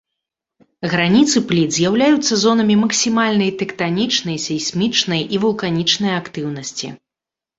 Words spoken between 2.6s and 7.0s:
максімальнай тэктанічнай, сейсмічнай і вулканічнай актыўнасці.